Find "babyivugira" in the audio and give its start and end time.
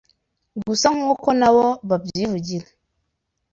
1.89-2.67